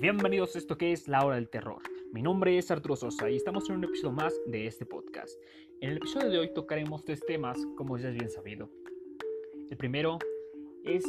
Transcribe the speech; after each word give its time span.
Bienvenidos 0.00 0.54
a 0.56 0.58
esto 0.60 0.78
que 0.78 0.92
es 0.92 1.08
La 1.08 1.26
Hora 1.26 1.36
del 1.36 1.50
Terror. 1.50 1.82
Mi 2.10 2.22
nombre 2.22 2.56
es 2.56 2.70
Arturo 2.70 2.96
Sosa 2.96 3.28
y 3.28 3.36
estamos 3.36 3.68
en 3.68 3.76
un 3.76 3.84
episodio 3.84 4.12
más 4.12 4.32
de 4.46 4.66
este 4.66 4.86
podcast. 4.86 5.38
En 5.82 5.90
el 5.90 5.98
episodio 5.98 6.30
de 6.30 6.38
hoy 6.38 6.54
tocaremos 6.54 7.04
tres 7.04 7.20
temas, 7.20 7.58
como 7.76 7.98
ya 7.98 8.08
es 8.08 8.14
bien 8.14 8.30
sabido. 8.30 8.70
El 9.70 9.76
primero 9.76 10.18
es 10.84 11.04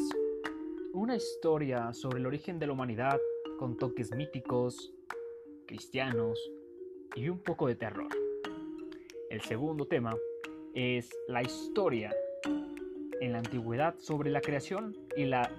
una 0.91 1.15
historia 1.15 1.93
sobre 1.93 2.19
el 2.19 2.25
origen 2.25 2.59
de 2.59 2.67
la 2.67 2.73
humanidad 2.73 3.17
con 3.57 3.77
toques 3.77 4.13
míticos, 4.13 4.93
cristianos 5.67 6.51
y 7.15 7.29
un 7.29 7.39
poco 7.39 7.67
de 7.67 7.75
terror. 7.75 8.09
El 9.29 9.39
segundo 9.39 9.85
tema 9.85 10.13
es 10.73 11.09
la 11.29 11.41
historia 11.41 12.13
en 13.21 13.31
la 13.31 13.37
antigüedad 13.37 13.95
sobre 13.99 14.31
la 14.31 14.41
creación 14.41 14.97
y 15.15 15.23
la 15.23 15.49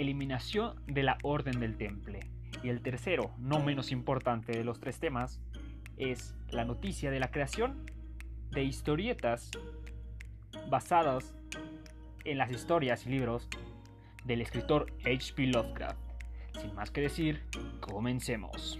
eliminación 0.00 0.80
de 0.86 1.02
la 1.02 1.18
orden 1.22 1.60
del 1.60 1.76
temple. 1.76 2.20
Y 2.62 2.68
el 2.68 2.82
tercero, 2.82 3.30
no 3.38 3.60
menos 3.60 3.92
importante 3.92 4.52
de 4.52 4.64
los 4.64 4.80
tres 4.80 4.98
temas, 4.98 5.40
es 5.96 6.34
la 6.50 6.64
noticia 6.64 7.10
de 7.10 7.20
la 7.20 7.30
creación 7.30 7.84
de 8.50 8.64
historietas 8.64 9.50
basadas 10.68 11.34
en 12.24 12.38
las 12.38 12.50
historias 12.50 13.06
y 13.06 13.10
libros 13.10 13.48
del 14.24 14.40
escritor 14.40 14.92
H.P. 15.04 15.46
Lovecraft. 15.46 15.98
Sin 16.60 16.74
más 16.74 16.90
que 16.90 17.02
decir, 17.02 17.42
comencemos. 17.80 18.78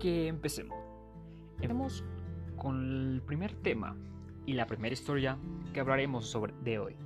Que 0.00 0.26
empecemos. 0.26 0.91
Empecemos 1.62 2.02
con 2.56 3.14
el 3.14 3.22
primer 3.22 3.54
tema 3.54 3.94
y 4.46 4.54
la 4.54 4.66
primera 4.66 4.92
historia 4.92 5.38
que 5.72 5.78
hablaremos 5.78 6.26
sobre 6.26 6.52
de 6.64 6.80
hoy. 6.80 6.96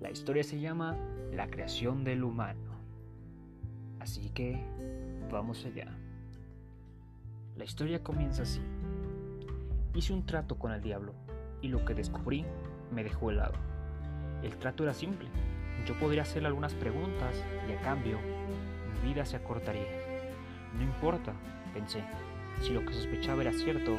La 0.00 0.12
historia 0.12 0.44
se 0.44 0.60
llama 0.60 0.96
La 1.32 1.48
creación 1.48 2.04
del 2.04 2.22
humano. 2.22 2.70
Así 3.98 4.30
que 4.30 4.62
vamos 5.28 5.66
allá. 5.66 5.88
La 7.56 7.64
historia 7.64 8.00
comienza 8.00 8.44
así. 8.44 8.60
Hice 9.92 10.12
un 10.12 10.24
trato 10.24 10.56
con 10.56 10.70
el 10.70 10.80
diablo 10.80 11.12
y 11.60 11.66
lo 11.66 11.84
que 11.84 11.94
descubrí 11.94 12.44
me 12.92 13.02
dejó 13.02 13.32
helado. 13.32 13.54
El 14.44 14.56
trato 14.56 14.84
era 14.84 14.94
simple. 14.94 15.28
Yo 15.84 15.98
podría 15.98 16.22
hacerle 16.22 16.46
algunas 16.46 16.74
preguntas 16.74 17.42
y 17.68 17.72
a 17.72 17.80
cambio 17.80 18.18
mi 19.02 19.08
vida 19.08 19.24
se 19.26 19.34
acortaría. 19.34 19.88
No 20.76 20.82
importa, 20.84 21.32
pensé. 21.72 22.04
Si 22.60 22.72
lo 22.72 22.84
que 22.84 22.94
sospechaba 22.94 23.42
era 23.42 23.52
cierto, 23.52 23.96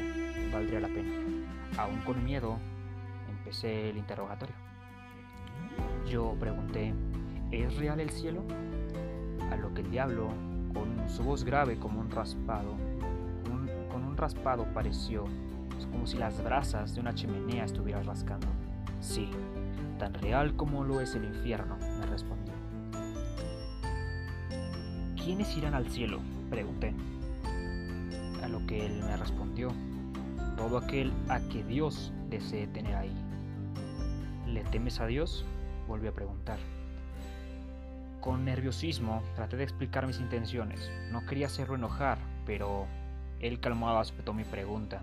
valdría 0.52 0.80
la 0.80 0.88
pena. 0.88 1.12
Aún 1.78 2.00
con 2.02 2.24
miedo, 2.24 2.58
empecé 3.30 3.90
el 3.90 3.98
interrogatorio. 3.98 4.56
Yo 6.10 6.36
pregunté, 6.40 6.94
¿es 7.52 7.76
real 7.78 8.00
el 8.00 8.10
cielo? 8.10 8.44
A 9.52 9.56
lo 9.56 9.74
que 9.74 9.82
el 9.82 9.92
diablo, 9.92 10.30
con 10.74 11.10
su 11.10 11.24
voz 11.24 11.44
grave 11.44 11.78
como 11.78 12.00
un 12.00 12.10
raspado, 12.10 12.76
con 13.92 14.04
un 14.04 14.18
raspado 14.18 14.66
pareció, 14.74 15.26
como 15.92 16.08
si 16.08 16.18
las 16.18 16.44
brasas 16.44 16.96
de 16.96 17.02
una 17.02 17.14
chimenea 17.14 17.66
estuvieran 17.66 18.06
rascando. 18.06 18.48
Sí, 19.00 19.30
tan 20.00 20.14
real 20.14 20.56
como 20.56 20.84
lo 20.84 21.02
es 21.02 21.16
el 21.16 21.26
infierno, 21.26 21.78
me 22.00 22.06
respondió. 22.06 22.54
¿Quiénes 25.16 25.56
irán 25.58 25.74
al 25.74 25.90
cielo? 25.90 26.20
pregunté. 26.50 26.94
A 28.46 28.48
lo 28.48 28.64
que 28.68 28.86
él 28.86 29.02
me 29.02 29.18
respondió, 29.18 29.72
todo 30.56 30.78
aquel 30.78 31.12
a 31.30 31.40
que 31.50 31.64
Dios 31.64 32.14
desee 32.30 32.68
tener 32.68 32.96
ahí. 32.96 33.12
¿Le 34.46 34.64
temes 34.66 35.00
a 35.00 35.08
Dios? 35.08 35.44
Volví 35.88 36.08
a 36.08 36.14
preguntar. 36.14 36.60
Con 38.22 38.46
nerviosismo 38.46 39.24
traté 39.36 39.58
de 39.58 39.64
explicar 39.64 40.06
mis 40.06 40.20
intenciones. 40.20 40.92
No 41.12 41.26
quería 41.26 41.48
hacerlo 41.48 41.74
enojar, 41.74 42.20
pero 42.46 42.86
él 43.40 43.60
calmado 43.60 43.98
aceptó 43.98 44.32
mi 44.32 44.44
pregunta. 44.44 45.02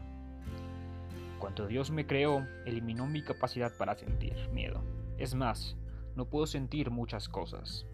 Cuando 1.40 1.66
Dios 1.66 1.90
me 1.90 2.06
creó, 2.06 2.46
eliminó 2.64 3.08
mi 3.08 3.22
capacidad 3.22 3.76
para 3.76 3.96
sentir 3.96 4.36
miedo. 4.52 4.84
Es 5.18 5.34
más, 5.34 5.76
no 6.14 6.26
puedo 6.26 6.46
sentir 6.46 6.92
muchas 6.92 7.28
cosas. 7.28 7.86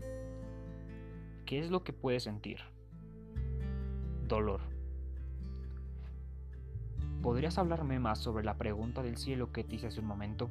¿Qué 1.46 1.58
es 1.58 1.70
lo 1.70 1.84
que 1.84 1.94
puedes 1.94 2.24
sentir? 2.24 2.58
Dolor. 4.26 4.77
¿Podrías 7.22 7.58
hablarme 7.58 7.98
más 7.98 8.20
sobre 8.20 8.44
la 8.44 8.56
pregunta 8.56 9.02
del 9.02 9.16
cielo 9.16 9.52
que 9.52 9.64
te 9.64 9.74
hice 9.74 9.88
hace 9.88 10.00
un 10.00 10.06
momento? 10.06 10.50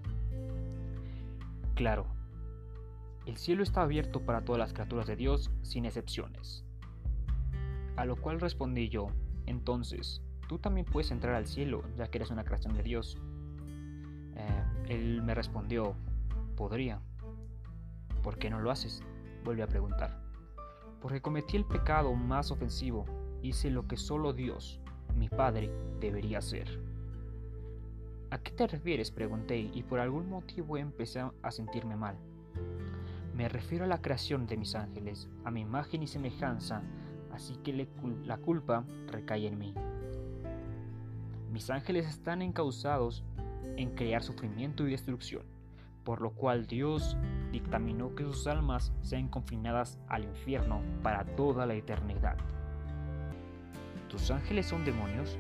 Claro. 1.76 2.06
El 3.26 3.38
cielo 3.38 3.64
está 3.64 3.82
abierto 3.82 4.26
para 4.26 4.42
todas 4.42 4.60
las 4.60 4.74
criaturas 4.74 5.08
de 5.08 5.16
Dios 5.16 5.50
sin 5.62 5.86
excepciones. 5.86 6.66
A 7.96 8.06
lo 8.06 8.18
cual 8.18 8.42
respondí 8.42 8.90
yo, 8.90 9.08
entonces, 9.46 10.22
tú 10.50 10.60
también 10.60 10.86
puedes 10.86 11.12
entrar 11.12 11.36
al 11.36 11.48
cielo 11.48 11.84
ya 11.96 12.10
que 12.10 12.18
eres 12.18 12.32
una 12.32 12.44
creación 12.44 12.74
de 12.74 12.84
Dios. 12.84 13.18
Eh, 14.36 14.64
él 14.90 15.22
me 15.24 15.36
respondió, 15.36 15.96
podría. 16.58 17.02
¿Por 18.24 18.38
qué 18.38 18.50
no 18.50 18.60
lo 18.60 18.72
haces? 18.72 19.02
Volví 19.46 19.62
a 19.62 19.68
preguntar. 19.68 20.22
Porque 21.02 21.22
cometí 21.22 21.56
el 21.56 21.66
pecado 21.66 22.14
más 22.14 22.52
ofensivo, 22.52 23.06
hice 23.42 23.72
lo 23.72 23.88
que 23.88 23.96
solo 23.96 24.34
Dios, 24.34 24.82
mi 25.18 25.30
Padre 25.30 25.72
debería 26.00 26.40
hacer. 26.40 26.80
¿A 28.30 28.38
qué 28.40 28.52
te 28.52 28.68
refieres? 28.68 29.12
pregunté 29.12 29.58
y 29.58 29.84
por 29.84 30.00
algún 30.00 30.30
motivo 30.30 30.78
empecé 30.78 31.22
a 31.42 31.52
sentirme 31.52 31.96
mal. 31.96 32.18
Me 33.34 33.48
refiero 33.48 33.86
a 33.86 33.88
la 33.88 34.02
creación 34.02 34.48
de 34.48 34.58
mis 34.58 34.76
ángeles, 34.76 35.30
a 35.46 35.52
mi 35.52 35.62
imagen 35.62 36.04
y 36.04 36.08
semejanza, 36.08 36.82
así 37.32 37.56
que 37.58 37.88
la 38.26 38.38
culpa 38.38 38.84
recae 39.12 39.48
en 39.48 39.60
mí. 39.60 39.74
Mis 41.52 41.70
ángeles 41.70 42.08
están 42.08 42.42
encausados 42.42 43.24
en 43.78 43.92
crear 43.96 44.24
sufrimiento 44.24 44.88
y 44.88 44.92
destrucción, 44.92 45.44
por 46.04 46.22
lo 46.22 46.32
cual 46.32 46.68
Dios 46.68 47.16
dictaminó 47.52 48.16
que 48.16 48.24
sus 48.24 48.48
almas 48.48 48.92
sean 49.02 49.30
confinadas 49.30 50.00
al 50.08 50.24
infierno 50.24 50.82
para 51.04 51.24
toda 51.36 51.66
la 51.66 51.76
eternidad. 51.76 52.38
¿Tus 54.18 54.32
ángeles 54.32 54.66
son 54.66 54.84
demonios? 54.84 55.38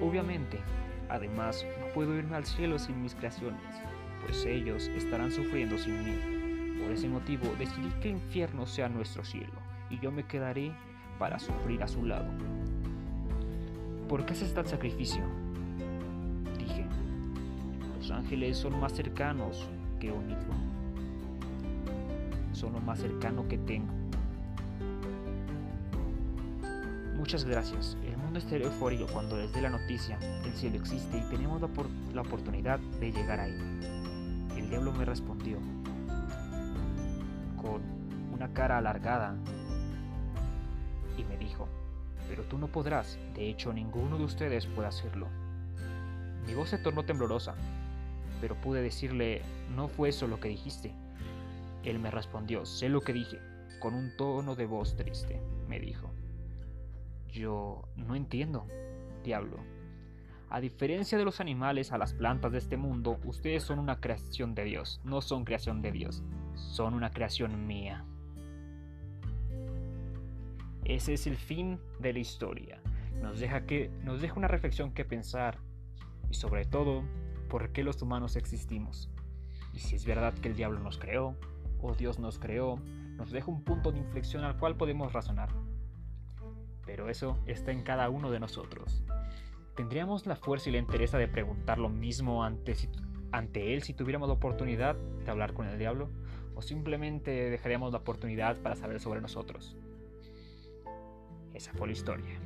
Obviamente, 0.00 0.58
además 1.10 1.66
no 1.78 1.92
puedo 1.92 2.16
irme 2.16 2.34
al 2.34 2.46
cielo 2.46 2.78
sin 2.78 3.02
mis 3.02 3.14
creaciones, 3.14 3.60
pues 4.24 4.46
ellos 4.46 4.88
estarán 4.88 5.30
sufriendo 5.30 5.76
sin 5.76 6.02
mí. 6.02 6.82
Por 6.82 6.92
ese 6.92 7.06
motivo 7.06 7.44
decidí 7.58 7.90
que 8.00 8.08
el 8.08 8.16
infierno 8.16 8.64
sea 8.64 8.88
nuestro 8.88 9.22
cielo, 9.22 9.52
y 9.90 10.00
yo 10.00 10.10
me 10.10 10.24
quedaré 10.26 10.72
para 11.18 11.38
sufrir 11.38 11.82
a 11.82 11.88
su 11.88 12.06
lado. 12.06 12.26
¿Por 14.08 14.24
qué 14.24 14.32
haces 14.32 14.54
tal 14.54 14.66
sacrificio? 14.66 15.22
Dije, 16.58 16.86
los 17.98 18.10
ángeles 18.10 18.56
son 18.56 18.80
más 18.80 18.94
cercanos 18.94 19.68
que 20.00 20.06
hijo. 20.06 20.54
Son 22.52 22.72
lo 22.72 22.80
más 22.80 22.98
cercano 23.00 23.46
que 23.46 23.58
tengo. 23.58 24.03
Muchas 27.24 27.46
gracias. 27.46 27.96
El 28.04 28.18
mundo 28.18 28.38
estará 28.38 28.64
eufórico 28.64 29.06
cuando 29.06 29.38
les 29.38 29.50
dé 29.50 29.62
la 29.62 29.70
noticia. 29.70 30.18
El 30.44 30.52
cielo 30.52 30.76
existe 30.76 31.16
y 31.16 31.22
tenemos 31.30 31.58
la, 31.58 31.70
la 32.12 32.20
oportunidad 32.20 32.78
de 32.78 33.12
llegar 33.12 33.40
ahí. 33.40 33.56
El 34.58 34.68
diablo 34.68 34.92
me 34.92 35.06
respondió 35.06 35.56
con 37.56 37.80
una 38.30 38.52
cara 38.52 38.76
alargada 38.76 39.38
y 41.16 41.24
me 41.24 41.38
dijo, 41.38 41.66
pero 42.28 42.42
tú 42.42 42.58
no 42.58 42.66
podrás, 42.66 43.18
de 43.34 43.48
hecho 43.48 43.72
ninguno 43.72 44.18
de 44.18 44.24
ustedes 44.24 44.66
puede 44.66 44.88
hacerlo. 44.88 45.26
Mi 46.46 46.52
voz 46.52 46.68
se 46.68 46.76
tornó 46.76 47.06
temblorosa, 47.06 47.54
pero 48.42 48.54
pude 48.54 48.82
decirle, 48.82 49.40
no 49.74 49.88
fue 49.88 50.10
eso 50.10 50.26
lo 50.26 50.40
que 50.40 50.48
dijiste. 50.48 50.94
Él 51.84 52.00
me 52.00 52.10
respondió, 52.10 52.66
sé 52.66 52.90
lo 52.90 53.00
que 53.00 53.14
dije, 53.14 53.38
con 53.80 53.94
un 53.94 54.14
tono 54.14 54.54
de 54.56 54.66
voz 54.66 54.94
triste, 54.94 55.40
me 55.68 55.80
dijo. 55.80 56.12
Yo 57.34 57.82
no 57.96 58.14
entiendo, 58.14 58.68
diablo. 59.24 59.56
A 60.50 60.60
diferencia 60.60 61.18
de 61.18 61.24
los 61.24 61.40
animales 61.40 61.90
a 61.90 61.98
las 61.98 62.14
plantas 62.14 62.52
de 62.52 62.58
este 62.58 62.76
mundo, 62.76 63.18
ustedes 63.24 63.64
son 63.64 63.80
una 63.80 64.00
creación 64.00 64.54
de 64.54 64.62
Dios, 64.62 65.00
no 65.02 65.20
son 65.20 65.44
creación 65.44 65.82
de 65.82 65.90
Dios, 65.90 66.22
son 66.54 66.94
una 66.94 67.10
creación 67.10 67.66
mía. 67.66 68.04
Ese 70.84 71.14
es 71.14 71.26
el 71.26 71.36
fin 71.36 71.80
de 71.98 72.12
la 72.12 72.20
historia. 72.20 72.80
Nos 73.20 73.40
deja, 73.40 73.66
que, 73.66 73.90
nos 74.04 74.20
deja 74.20 74.36
una 74.36 74.46
reflexión 74.46 74.92
que 74.92 75.04
pensar 75.04 75.58
y 76.30 76.34
sobre 76.34 76.64
todo, 76.66 77.02
por 77.48 77.72
qué 77.72 77.82
los 77.82 78.00
humanos 78.00 78.36
existimos. 78.36 79.10
Y 79.72 79.80
si 79.80 79.96
es 79.96 80.04
verdad 80.04 80.34
que 80.34 80.46
el 80.46 80.54
diablo 80.54 80.78
nos 80.78 80.98
creó, 80.98 81.34
o 81.82 81.94
Dios 81.96 82.20
nos 82.20 82.38
creó, 82.38 82.78
nos 83.16 83.32
deja 83.32 83.50
un 83.50 83.64
punto 83.64 83.90
de 83.90 83.98
inflexión 83.98 84.44
al 84.44 84.56
cual 84.56 84.76
podemos 84.76 85.12
razonar 85.12 85.48
pero 86.86 87.08
eso 87.08 87.38
está 87.46 87.72
en 87.72 87.82
cada 87.82 88.08
uno 88.08 88.30
de 88.30 88.40
nosotros. 88.40 89.04
¿tendríamos 89.74 90.26
la 90.26 90.36
fuerza 90.36 90.68
y 90.68 90.72
la 90.72 90.78
entereza 90.78 91.18
de 91.18 91.28
preguntar 91.28 91.78
lo 91.78 91.88
mismo 91.88 92.44
ante, 92.44 92.74
ante 93.32 93.74
él 93.74 93.82
si 93.82 93.92
tuviéramos 93.92 94.28
la 94.28 94.34
oportunidad 94.34 94.94
de 94.94 95.30
hablar 95.30 95.52
con 95.52 95.66
el 95.66 95.78
diablo? 95.78 96.08
¿O 96.54 96.62
simplemente 96.62 97.50
dejaríamos 97.50 97.92
la 97.92 97.98
oportunidad 97.98 98.56
para 98.58 98.76
saber 98.76 99.00
sobre 99.00 99.20
nosotros? 99.20 99.76
Esa 101.52 101.72
fue 101.72 101.88
la 101.88 101.92
historia. 101.92 102.40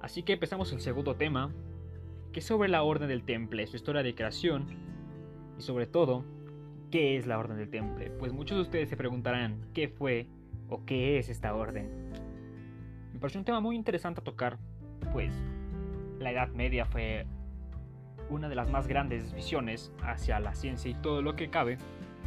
Así 0.00 0.22
que 0.22 0.34
empezamos 0.34 0.72
el 0.72 0.80
segundo 0.80 1.16
tema, 1.16 1.50
que 2.34 2.40
sobre 2.40 2.68
la 2.68 2.82
Orden 2.82 3.08
del 3.08 3.22
Temple, 3.22 3.64
su 3.68 3.76
historia 3.76 4.02
de 4.02 4.12
creación 4.12 4.66
y 5.56 5.62
sobre 5.62 5.86
todo, 5.86 6.24
¿qué 6.90 7.16
es 7.16 7.28
la 7.28 7.38
Orden 7.38 7.56
del 7.56 7.70
Temple? 7.70 8.10
Pues 8.10 8.32
muchos 8.32 8.56
de 8.56 8.62
ustedes 8.62 8.88
se 8.88 8.96
preguntarán 8.96 9.68
qué 9.72 9.86
fue 9.86 10.26
o 10.68 10.84
qué 10.84 11.18
es 11.18 11.28
esta 11.28 11.54
orden. 11.54 12.10
Me 13.12 13.20
pareció 13.20 13.38
un 13.38 13.44
tema 13.44 13.60
muy 13.60 13.76
interesante 13.76 14.20
a 14.20 14.24
tocar, 14.24 14.58
pues 15.12 15.32
la 16.18 16.32
Edad 16.32 16.48
Media 16.48 16.86
fue 16.86 17.24
una 18.30 18.48
de 18.48 18.56
las 18.56 18.68
más 18.68 18.88
grandes 18.88 19.32
visiones 19.32 19.92
hacia 20.02 20.40
la 20.40 20.56
ciencia 20.56 20.90
y 20.90 20.94
todo 20.94 21.22
lo 21.22 21.36
que 21.36 21.50
cabe, 21.50 21.78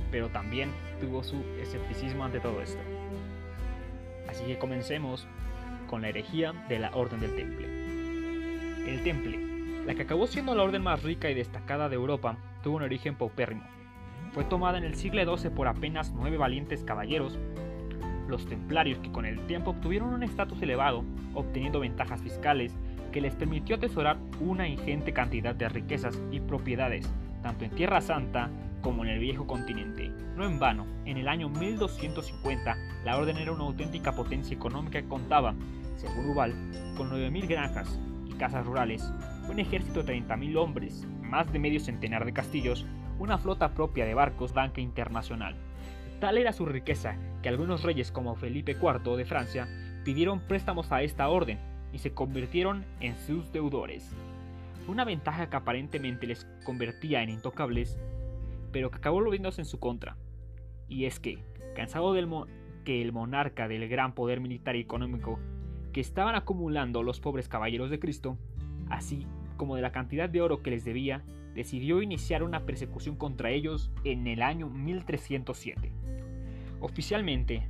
pero 0.09 0.29
también 0.29 0.71
tuvo 1.01 1.21
su 1.21 1.35
escepticismo 1.61 2.23
ante 2.23 2.39
todo 2.39 2.61
esto. 2.61 2.79
Así 4.29 4.45
que 4.45 4.57
comencemos 4.57 5.27
con 5.89 6.01
la 6.01 6.07
herejía 6.09 6.53
de 6.69 6.79
la 6.79 6.95
Orden 6.95 7.19
del 7.19 7.35
Temple. 7.35 7.67
El 8.87 9.03
Temple, 9.03 9.46
la 9.87 9.95
que 9.95 10.01
acabó 10.01 10.27
siendo 10.27 10.53
la 10.53 10.63
orden 10.63 10.83
más 10.83 11.01
rica 11.01 11.29
y 11.29 11.33
destacada 11.33 11.87
de 11.87 11.95
Europa, 11.95 12.35
tuvo 12.61 12.75
un 12.75 12.83
origen 12.83 13.15
paupérrimo. 13.15 13.63
Fue 14.33 14.43
tomada 14.43 14.77
en 14.77 14.83
el 14.83 14.95
siglo 14.95 15.37
XII 15.37 15.49
por 15.49 15.69
apenas 15.69 16.11
nueve 16.13 16.35
valientes 16.35 16.83
caballeros, 16.83 17.39
los 18.27 18.45
templarios 18.45 18.99
que 18.99 19.13
con 19.13 19.25
el 19.25 19.39
tiempo 19.47 19.71
obtuvieron 19.71 20.13
un 20.13 20.23
estatus 20.23 20.61
elevado, 20.61 21.05
obteniendo 21.33 21.79
ventajas 21.79 22.21
fiscales 22.21 22.73
que 23.13 23.21
les 23.21 23.33
permitió 23.35 23.77
atesorar 23.77 24.17
una 24.41 24.67
ingente 24.67 25.13
cantidad 25.13 25.55
de 25.55 25.69
riquezas 25.69 26.19
y 26.33 26.41
propiedades, 26.41 27.09
tanto 27.41 27.63
en 27.63 27.71
Tierra 27.71 28.01
Santa 28.01 28.49
como 28.81 29.05
en 29.05 29.11
el 29.11 29.19
viejo 29.19 29.47
continente. 29.47 30.11
No 30.35 30.45
en 30.45 30.59
vano, 30.59 30.85
en 31.05 31.15
el 31.15 31.29
año 31.29 31.47
1250, 31.47 32.75
la 33.05 33.17
orden 33.17 33.37
era 33.37 33.53
una 33.53 33.63
auténtica 33.63 34.11
potencia 34.11 34.53
económica 34.53 35.01
que 35.01 35.07
contaba, 35.07 35.55
según 35.95 36.31
Ubal, 36.31 36.51
con 36.97 37.09
9.000 37.09 37.47
granjas 37.47 37.97
y 38.27 38.33
casas 38.33 38.65
rurales, 38.65 39.09
un 39.49 39.59
ejército 39.59 40.03
de 40.03 40.15
30.000 40.15 40.57
hombres, 40.57 41.07
más 41.21 41.51
de 41.51 41.59
medio 41.59 41.79
centenar 41.79 42.25
de 42.25 42.33
castillos, 42.33 42.85
una 43.19 43.37
flota 43.37 43.73
propia 43.73 44.05
de 44.05 44.13
barcos 44.13 44.53
banca 44.53 44.81
internacional. 44.81 45.55
Tal 46.19 46.37
era 46.37 46.53
su 46.53 46.65
riqueza 46.65 47.15
que 47.41 47.49
algunos 47.49 47.83
reyes 47.83 48.11
como 48.11 48.35
Felipe 48.35 48.73
IV 48.73 49.15
de 49.15 49.25
Francia 49.25 49.67
pidieron 50.03 50.39
préstamos 50.39 50.91
a 50.91 51.01
esta 51.01 51.29
orden 51.29 51.59
y 51.93 51.99
se 51.99 52.11
convirtieron 52.11 52.85
en 52.99 53.15
sus 53.15 53.51
deudores. 53.51 54.11
Una 54.87 55.05
ventaja 55.05 55.49
que 55.49 55.55
aparentemente 55.55 56.27
les 56.27 56.45
convertía 56.65 57.21
en 57.21 57.29
intocables, 57.29 57.97
pero 58.71 58.89
que 58.89 58.97
acabó 58.97 59.21
volviéndose 59.21 59.61
en 59.61 59.65
su 59.65 59.79
contra. 59.79 60.17
Y 60.87 61.05
es 61.05 61.19
que, 61.19 61.39
cansado 61.75 62.13
del 62.13 62.27
que 62.83 63.01
el 63.01 63.11
monarca 63.11 63.67
del 63.67 63.87
gran 63.89 64.13
poder 64.13 64.39
militar 64.39 64.75
y 64.75 64.81
económico 64.81 65.39
que 65.91 66.01
estaban 66.01 66.35
acumulando 66.35 67.03
los 67.03 67.19
pobres 67.19 67.47
caballeros 67.49 67.89
de 67.89 67.99
Cristo, 67.99 68.37
así 68.89 69.27
como 69.57 69.75
de 69.75 69.81
la 69.81 69.91
cantidad 69.91 70.29
de 70.29 70.41
oro 70.41 70.61
que 70.63 70.71
les 70.71 70.85
debía, 70.85 71.23
decidió 71.53 72.01
iniciar 72.01 72.43
una 72.43 72.65
persecución 72.65 73.15
contra 73.15 73.49
ellos 73.49 73.91
en 74.03 74.27
el 74.27 74.41
año 74.41 74.69
1307. 74.69 75.91
Oficialmente, 76.79 77.67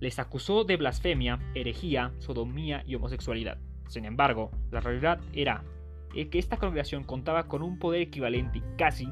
les 0.00 0.18
acusó 0.18 0.64
de 0.64 0.76
blasfemia, 0.76 1.40
herejía, 1.54 2.12
sodomía 2.18 2.82
y 2.86 2.94
homosexualidad. 2.94 3.58
Sin 3.88 4.04
embargo, 4.04 4.50
la 4.70 4.80
realidad 4.80 5.20
era 5.32 5.64
que 6.12 6.38
esta 6.38 6.56
congregación 6.56 7.04
contaba 7.04 7.48
con 7.48 7.62
un 7.62 7.78
poder 7.78 8.02
equivalente 8.02 8.62
casi 8.78 9.08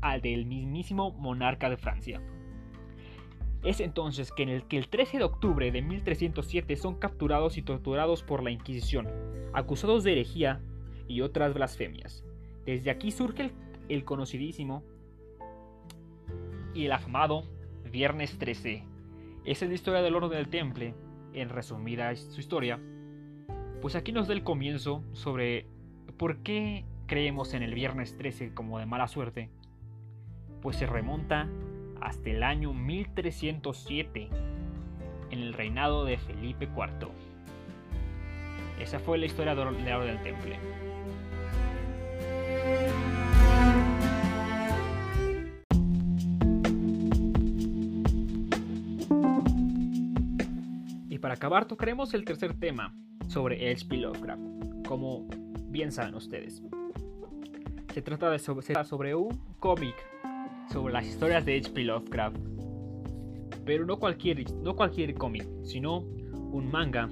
al 0.00 0.22
del 0.22 0.46
mismísimo 0.46 1.12
monarca 1.12 1.68
de 1.68 1.76
Francia. 1.76 2.22
Es 3.62 3.80
entonces 3.80 4.32
que 4.32 4.42
en 4.42 4.48
el 4.48 4.64
que 4.64 4.78
el 4.78 4.88
13 4.88 5.18
de 5.18 5.24
octubre 5.24 5.70
de 5.70 5.82
1307 5.82 6.76
son 6.76 6.94
capturados 6.94 7.58
y 7.58 7.62
torturados 7.62 8.22
por 8.22 8.42
la 8.42 8.50
Inquisición, 8.50 9.08
acusados 9.52 10.02
de 10.02 10.12
herejía 10.12 10.62
y 11.10 11.22
otras 11.22 11.54
blasfemias. 11.54 12.24
Desde 12.64 12.90
aquí 12.90 13.10
surge 13.10 13.50
el, 13.88 14.04
conocidísimo 14.04 14.84
y 16.72 16.84
el 16.86 16.92
afamado 16.92 17.42
Viernes 17.90 18.38
13, 18.38 18.84
esa 19.44 19.64
es 19.64 19.68
la 19.68 19.74
historia 19.74 20.02
del 20.02 20.14
orden 20.14 20.30
del 20.30 20.48
temple, 20.48 20.94
en 21.32 21.48
resumida 21.48 22.14
su 22.14 22.38
historia. 22.38 22.78
Pues 23.82 23.96
aquí 23.96 24.12
nos 24.12 24.28
da 24.28 24.34
el 24.34 24.44
comienzo 24.44 25.02
sobre 25.12 25.66
por 26.16 26.42
qué 26.44 26.84
creemos 27.06 27.54
en 27.54 27.64
el 27.64 27.74
viernes 27.74 28.16
13 28.16 28.54
como 28.54 28.78
de 28.78 28.86
mala 28.86 29.08
suerte. 29.08 29.50
Pues 30.62 30.76
se 30.76 30.86
remonta 30.86 31.48
hasta 32.00 32.30
el 32.30 32.44
año 32.44 32.72
1307, 32.72 34.28
en 35.30 35.38
el 35.40 35.54
reinado 35.54 36.04
de 36.04 36.18
Felipe 36.18 36.66
IV. 36.66 37.08
Esa 38.78 39.00
fue 39.00 39.18
la 39.18 39.26
historia 39.26 39.56
del 39.56 39.66
orden 39.66 39.84
del 39.84 40.22
temple. 40.22 40.58
Acabar 51.40 51.64
tocaremos 51.64 52.12
el 52.12 52.26
tercer 52.26 52.52
tema 52.52 52.94
sobre 53.26 53.72
H.P. 53.72 53.96
Lovecraft, 53.96 54.42
como 54.86 55.26
bien 55.68 55.90
saben 55.90 56.14
ustedes. 56.14 56.62
Se 57.94 58.02
trata 58.02 58.28
de 58.28 58.38
sobre, 58.38 59.14
un 59.14 59.38
cómic 59.58 59.94
sobre 60.70 60.92
las 60.92 61.06
historias 61.06 61.46
de 61.46 61.56
H.P. 61.56 61.84
Lovecraft, 61.84 62.36
pero 63.64 63.86
no 63.86 63.98
cualquier, 63.98 64.52
no 64.52 64.76
cualquier 64.76 65.14
cómic, 65.14 65.46
sino 65.64 66.00
un 66.00 66.70
manga 66.70 67.08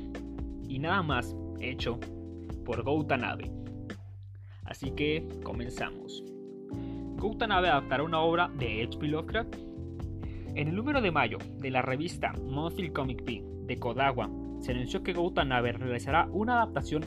y 0.68 0.78
nada 0.78 1.02
más 1.02 1.34
hecho 1.58 1.98
por 2.66 2.82
Goutanabe. 2.82 3.50
Así 4.64 4.90
que 4.90 5.26
comenzamos. 5.42 6.22
Goutanabe 7.16 7.70
adaptará 7.70 8.02
una 8.02 8.20
obra 8.20 8.50
de 8.58 8.82
H.P. 8.82 9.08
Lovecraft. 9.08 9.56
En 10.54 10.68
el 10.68 10.76
número 10.76 11.00
de 11.00 11.12
mayo 11.12 11.38
de 11.60 11.70
la 11.70 11.80
revista 11.80 12.34
Monthly 12.42 12.90
Comic 12.90 13.24
Pin 13.24 13.57
de 13.68 13.78
Kodawa, 13.78 14.28
se 14.60 14.72
anunció 14.72 15.04
que 15.04 15.12
Goutanabe 15.12 15.72
realizará 15.72 16.26
una 16.32 16.54
adaptación 16.54 17.04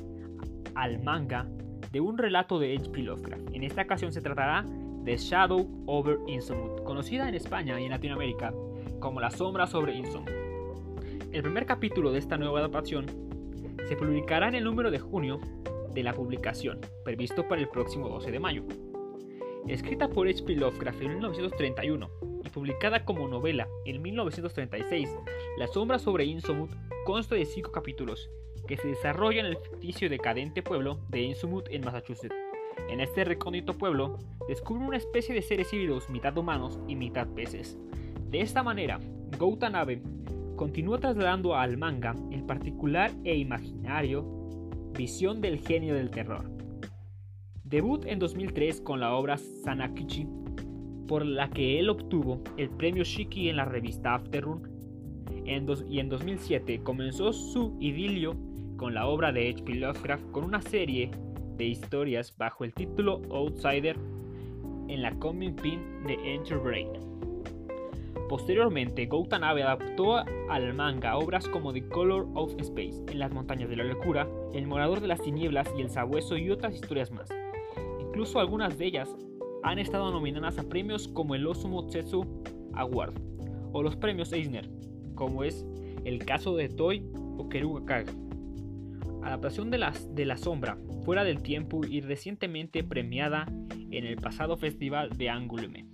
al 0.75 1.03
manga 1.03 1.49
de 1.91 1.99
un 1.99 2.17
relato 2.17 2.59
de 2.59 2.75
H.P. 2.77 3.01
Lovecraft. 3.01 3.49
En 3.53 3.63
esta 3.63 3.81
ocasión 3.81 4.13
se 4.13 4.21
tratará 4.21 4.63
de 5.03 5.17
Shadow 5.17 5.67
over 5.87 6.19
Innsmouth, 6.27 6.83
conocida 6.83 7.27
en 7.27 7.35
España 7.35 7.79
y 7.81 7.85
en 7.85 7.91
Latinoamérica 7.91 8.53
como 8.99 9.19
La 9.19 9.31
sombra 9.31 9.67
sobre 9.67 9.95
Innsmouth. 9.95 10.29
El 11.31 11.41
primer 11.41 11.65
capítulo 11.65 12.11
de 12.11 12.19
esta 12.19 12.37
nueva 12.37 12.59
adaptación 12.59 13.05
se 13.87 13.95
publicará 13.95 14.47
en 14.47 14.55
el 14.55 14.63
número 14.63 14.91
de 14.91 14.99
junio 14.99 15.39
de 15.93 16.03
la 16.03 16.13
publicación, 16.13 16.79
previsto 17.03 17.47
para 17.47 17.59
el 17.59 17.67
próximo 17.67 18.07
12 18.07 18.31
de 18.31 18.39
mayo. 18.39 18.63
Escrita 19.67 20.07
por 20.07 20.27
H.P. 20.27 20.55
Lovecraft 20.55 21.01
en 21.01 21.09
1931 21.09 22.20
publicada 22.49 23.05
como 23.05 23.27
novela 23.27 23.67
en 23.85 24.01
1936, 24.01 25.09
La 25.57 25.67
sombra 25.67 25.99
sobre 25.99 26.25
Innsmouth 26.25 26.71
consta 27.05 27.35
de 27.35 27.45
cinco 27.45 27.71
capítulos 27.71 28.29
que 28.67 28.77
se 28.77 28.87
desarrollan 28.87 29.45
en 29.45 29.51
el 29.53 29.57
ficticio 29.57 30.09
decadente 30.09 30.61
pueblo 30.61 30.99
de 31.09 31.21
Innsmouth 31.21 31.67
en 31.69 31.83
Massachusetts. 31.83 32.35
En 32.89 33.01
este 33.01 33.23
recóndito 33.23 33.73
pueblo 33.73 34.17
descubren 34.47 34.87
una 34.87 34.97
especie 34.97 35.35
de 35.35 35.41
seres 35.41 35.71
híbridos 35.73 36.09
mitad 36.09 36.37
humanos 36.37 36.79
y 36.87 36.95
mitad 36.95 37.27
peces. 37.27 37.77
De 38.29 38.41
esta 38.41 38.63
manera, 38.63 38.99
Goutanabe 39.37 40.01
continúa 40.55 40.99
trasladando 40.99 41.55
al 41.55 41.77
manga 41.77 42.15
el 42.31 42.43
particular 42.43 43.11
e 43.23 43.35
imaginario 43.35 44.23
visión 44.93 45.41
del 45.41 45.59
genio 45.59 45.95
del 45.95 46.11
terror 46.11 46.51
Debut 47.71 48.05
en 48.05 48.19
2003 48.19 48.81
con 48.81 48.99
la 48.99 49.13
obra 49.13 49.37
Sanakichi, 49.37 50.27
por 51.07 51.25
la 51.25 51.49
que 51.49 51.79
él 51.79 51.89
obtuvo 51.89 52.41
el 52.57 52.69
premio 52.69 53.03
Shiki 53.03 53.49
en 53.49 53.57
la 53.57 53.65
revista 53.65 54.15
Afterrun. 54.15 54.69
y 55.89 55.99
en 55.99 56.09
2007 56.09 56.81
comenzó 56.83 57.33
su 57.33 57.75
idilio 57.79 58.35
con 58.77 58.93
la 58.93 59.07
obra 59.07 59.31
de 59.31 59.49
H.P. 59.49 59.75
Lovecraft 59.75 60.31
con 60.31 60.43
una 60.43 60.61
serie 60.61 61.11
de 61.57 61.65
historias 61.65 62.35
bajo 62.37 62.63
el 62.63 62.73
título 62.73 63.21
Outsider 63.29 63.95
en 64.87 65.01
la 65.01 65.13
Comic 65.19 65.61
Pin 65.61 66.03
de 66.07 66.15
Enter 66.33 66.57
Brain. 66.57 66.89
Posteriormente, 68.27 69.07
Goutanabe 69.07 69.61
adaptó 69.61 70.23
al 70.49 70.73
manga 70.73 71.17
obras 71.17 71.47
como 71.49 71.73
The 71.73 71.87
Color 71.89 72.27
of 72.33 72.55
Space, 72.59 73.03
En 73.11 73.19
las 73.19 73.33
montañas 73.33 73.69
de 73.69 73.75
la 73.75 73.83
locura, 73.83 74.27
El 74.53 74.67
morador 74.67 75.01
de 75.01 75.07
las 75.07 75.21
tinieblas 75.21 75.69
y 75.77 75.81
El 75.81 75.89
sabueso 75.89 76.37
y 76.37 76.49
otras 76.49 76.73
historias 76.73 77.11
más. 77.11 77.29
Incluso 77.99 78.39
algunas 78.39 78.77
de 78.77 78.85
ellas 78.85 79.15
han 79.63 79.79
estado 79.79 80.11
nominadas 80.11 80.57
a 80.57 80.63
premios 80.63 81.07
como 81.07 81.35
el 81.35 81.45
Osumo 81.45 81.87
Tsetsu 81.87 82.43
Award 82.73 83.13
o 83.73 83.83
los 83.83 83.95
premios 83.95 84.33
Eisner, 84.33 84.69
como 85.15 85.43
es 85.43 85.65
el 86.03 86.25
caso 86.25 86.55
de 86.55 86.69
Toy 86.69 87.05
o 87.37 87.47
Keruga. 87.49 88.03
Adaptación 89.23 89.69
de, 89.69 89.77
las, 89.77 90.13
de 90.15 90.25
La 90.25 90.37
Sombra, 90.37 90.77
Fuera 91.05 91.23
del 91.23 91.41
Tiempo 91.41 91.81
y 91.85 92.01
recientemente 92.01 92.83
premiada 92.83 93.45
en 93.91 94.05
el 94.05 94.15
pasado 94.15 94.57
Festival 94.57 95.09
de 95.11 95.29
Angoulême. 95.29 95.85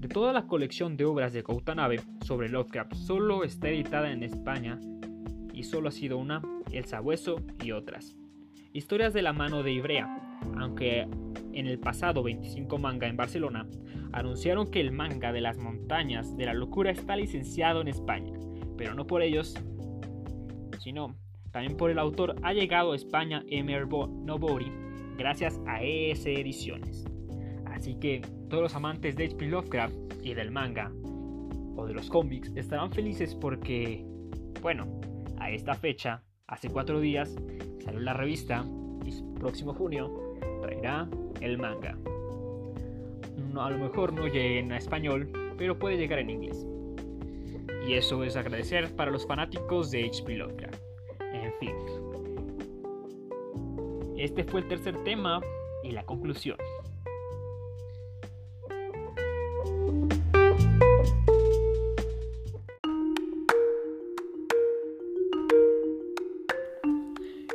De 0.00 0.08
toda 0.08 0.32
la 0.32 0.46
colección 0.46 0.96
de 0.96 1.04
obras 1.04 1.32
de 1.32 1.42
Koutanabe 1.42 2.00
sobre 2.24 2.48
Lovecraft, 2.48 2.94
solo 2.94 3.44
está 3.44 3.68
editada 3.68 4.10
en 4.12 4.22
España 4.22 4.80
y 5.52 5.62
solo 5.62 5.88
ha 5.88 5.92
sido 5.92 6.18
una, 6.18 6.42
El 6.70 6.84
Sabueso 6.84 7.36
y 7.64 7.72
otras. 7.72 8.16
Historias 8.72 9.14
de 9.14 9.22
la 9.22 9.32
mano 9.32 9.62
de 9.62 9.72
Ibrea, 9.72 10.38
aunque 10.58 11.08
en 11.56 11.66
el 11.66 11.78
pasado 11.78 12.22
25 12.22 12.78
manga 12.78 13.08
en 13.08 13.16
Barcelona, 13.16 13.66
anunciaron 14.12 14.70
que 14.70 14.80
el 14.80 14.92
manga 14.92 15.32
de 15.32 15.40
las 15.40 15.58
montañas 15.58 16.36
de 16.36 16.44
la 16.44 16.54
locura 16.54 16.90
está 16.90 17.16
licenciado 17.16 17.80
en 17.80 17.88
España, 17.88 18.32
pero 18.76 18.94
no 18.94 19.06
por 19.06 19.22
ellos, 19.22 19.54
sino 20.78 21.16
también 21.50 21.76
por 21.76 21.90
el 21.90 21.98
autor 21.98 22.36
ha 22.42 22.52
llegado 22.52 22.92
a 22.92 22.96
España 22.96 23.42
Emer 23.48 23.88
Nobori 23.88 24.70
gracias 25.16 25.58
a 25.66 25.82
ES 25.82 26.26
Ediciones. 26.26 27.06
Así 27.64 27.94
que 27.94 28.20
todos 28.50 28.62
los 28.62 28.74
amantes 28.74 29.16
de 29.16 29.24
H.P. 29.24 29.46
Lovecraft 29.46 29.94
y 30.22 30.34
del 30.34 30.50
manga 30.50 30.92
o 31.76 31.86
de 31.86 31.94
los 31.94 32.10
cómics 32.10 32.52
estarán 32.54 32.90
felices 32.90 33.34
porque, 33.34 34.04
bueno, 34.60 35.00
a 35.38 35.50
esta 35.50 35.74
fecha, 35.74 36.22
hace 36.46 36.68
cuatro 36.68 37.00
días, 37.00 37.34
salió 37.82 38.00
la 38.00 38.14
revista 38.14 38.64
y 39.04 39.12
próximo 39.38 39.74
junio 39.74 40.12
traerá 40.60 41.08
el 41.40 41.58
manga. 41.58 41.96
A 43.58 43.70
lo 43.70 43.78
mejor 43.78 44.12
no 44.12 44.26
llegue 44.26 44.58
en 44.58 44.72
español, 44.72 45.30
pero 45.56 45.78
puede 45.78 45.96
llegar 45.96 46.18
en 46.18 46.30
inglés. 46.30 46.66
Y 47.86 47.94
eso 47.94 48.22
es 48.24 48.36
agradecer 48.36 48.94
para 48.96 49.10
los 49.10 49.26
fanáticos 49.26 49.90
de 49.90 50.04
H.P. 50.04 50.36
Lovecraft. 50.36 50.82
En 51.32 51.52
fin. 51.60 51.74
Este 54.18 54.44
fue 54.44 54.60
el 54.60 54.68
tercer 54.68 55.02
tema 55.04 55.40
y 55.82 55.92
la 55.92 56.04
conclusión. 56.04 56.56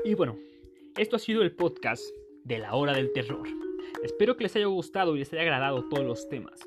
Y 0.03 0.13
bueno, 0.15 0.37
esto 0.97 1.15
ha 1.15 1.19
sido 1.19 1.41
el 1.41 1.55
podcast 1.55 2.03
de 2.43 2.59
la 2.59 2.73
hora 2.73 2.93
del 2.93 3.13
terror. 3.13 3.47
Espero 4.03 4.35
que 4.35 4.43
les 4.43 4.55
haya 4.55 4.65
gustado 4.65 5.15
y 5.15 5.19
les 5.19 5.31
haya 5.31 5.43
agradado 5.43 5.87
todos 5.87 6.05
los 6.05 6.27
temas. 6.27 6.59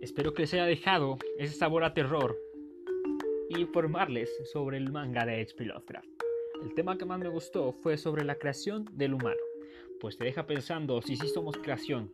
Espero 0.00 0.34
que 0.34 0.42
les 0.42 0.54
haya 0.54 0.66
dejado 0.66 1.18
ese 1.38 1.54
sabor 1.54 1.84
a 1.84 1.94
terror 1.94 2.36
y 3.48 3.60
informarles 3.60 4.30
sobre 4.52 4.76
el 4.76 4.90
manga 4.90 5.24
de 5.24 5.40
H.P. 5.40 5.66
Lovecraft. 5.66 6.08
El 6.62 6.74
tema 6.74 6.98
que 6.98 7.04
más 7.04 7.20
me 7.20 7.28
gustó 7.28 7.72
fue 7.72 7.96
sobre 7.96 8.24
la 8.24 8.36
creación 8.36 8.86
del 8.92 9.14
humano, 9.14 9.40
pues 10.00 10.16
te 10.16 10.24
deja 10.24 10.46
pensando 10.46 11.00
si 11.00 11.16
sí 11.16 11.28
somos 11.28 11.56
creación 11.58 12.12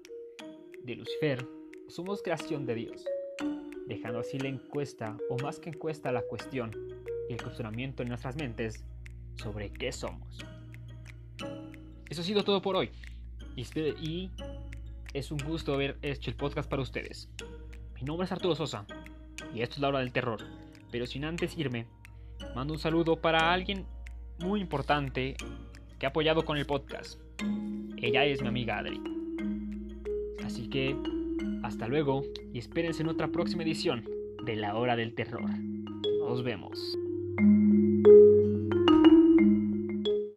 de 0.82 0.96
Lucifer 0.96 1.46
o 1.86 1.90
somos 1.90 2.22
creación 2.22 2.66
de 2.66 2.74
Dios, 2.74 3.04
dejando 3.86 4.18
así 4.18 4.38
la 4.38 4.48
encuesta, 4.48 5.16
o 5.30 5.38
más 5.38 5.58
que 5.58 5.70
encuesta, 5.70 6.12
la 6.12 6.22
cuestión 6.22 6.70
y 7.28 7.32
el 7.32 7.42
cuestionamiento 7.42 8.02
en 8.02 8.08
nuestras 8.08 8.36
mentes 8.36 8.84
sobre 9.36 9.72
qué 9.72 9.90
somos. 9.92 10.38
Eso 12.10 12.20
ha 12.20 12.24
sido 12.24 12.44
todo 12.44 12.60
por 12.60 12.76
hoy. 12.76 12.90
Y 13.56 14.30
es 15.12 15.30
un 15.30 15.38
gusto 15.38 15.74
haber 15.74 15.98
hecho 16.02 16.30
el 16.30 16.36
podcast 16.36 16.68
para 16.68 16.82
ustedes. 16.82 17.28
Mi 17.94 18.02
nombre 18.02 18.24
es 18.24 18.32
Arturo 18.32 18.54
Sosa 18.54 18.86
y 19.54 19.62
esto 19.62 19.76
es 19.76 19.80
la 19.80 19.88
hora 19.88 19.98
del 20.00 20.12
terror. 20.12 20.40
Pero 20.90 21.06
sin 21.06 21.24
antes 21.24 21.56
irme, 21.56 21.86
mando 22.54 22.74
un 22.74 22.78
saludo 22.78 23.16
para 23.16 23.52
alguien 23.52 23.86
muy 24.38 24.60
importante 24.60 25.36
que 25.98 26.06
ha 26.06 26.10
apoyado 26.10 26.44
con 26.44 26.56
el 26.56 26.66
podcast. 26.66 27.20
Ella 27.96 28.24
es 28.24 28.42
mi 28.42 28.48
amiga 28.48 28.78
Adri. 28.78 29.00
Así 30.44 30.68
que 30.68 30.96
hasta 31.62 31.86
luego 31.88 32.24
y 32.52 32.58
espérense 32.58 33.02
en 33.02 33.08
otra 33.08 33.28
próxima 33.28 33.62
edición 33.62 34.04
de 34.44 34.56
La 34.56 34.74
Hora 34.74 34.96
del 34.96 35.14
Terror. 35.14 35.48
Nos 36.20 36.42
vemos. 36.42 36.98